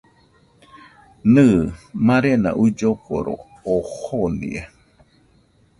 [1.33, 1.43] Nɨ,
[2.05, 3.33] marena uilloforo
[3.73, 4.63] oo jonia